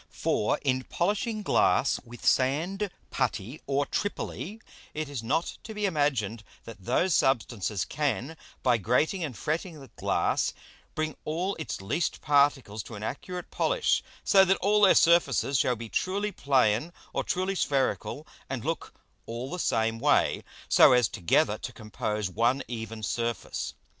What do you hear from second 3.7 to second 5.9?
Tripoly, it is not to be